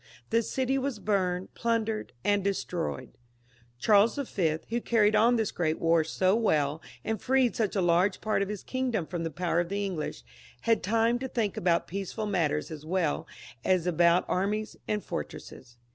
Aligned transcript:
The 0.31 0.41
city 0.41 0.79
was 0.79 0.97
burned, 0.97 1.53
plundered, 1.53 2.11
and 2.23 2.43
destroyed. 2.43 3.19
Charles 3.77 4.15
V., 4.15 4.57
who 4.69 4.81
carried 4.81 5.15
on 5.15 5.35
this 5.35 5.51
great 5.51 5.77
war 5.77 6.03
so 6.03 6.35
well, 6.35 6.81
and 7.05 7.21
freed 7.21 7.55
such 7.55 7.75
a 7.75 7.81
large 7.83 8.19
part 8.19 8.41
of 8.41 8.49
his 8.49 8.63
kingdom 8.63 9.05
from 9.05 9.23
the 9.23 9.29
power 9.29 9.59
of 9.59 9.69
the 9.69 9.85
English, 9.85 10.23
had 10.61 10.81
time 10.81 11.19
to 11.19 11.27
think 11.27 11.55
about 11.55 11.85
peaceful 11.87 12.25
matters 12.25 12.71
as 12.71 12.83
well 12.83 13.27
as 13.63 13.85
about 13.85 14.25
armies 14.27 14.75
and 14.87 15.03
fortresses. 15.03 15.77